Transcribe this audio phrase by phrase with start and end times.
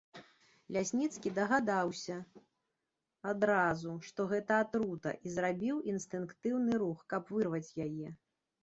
[0.75, 2.17] Лясніцкі дагадаўся
[3.33, 8.07] адразу, што гэта атрута, і зрабіў інстынктыўны рух, каб вырваць яе.